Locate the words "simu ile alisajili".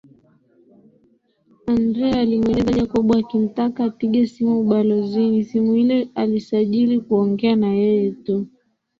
5.43-6.99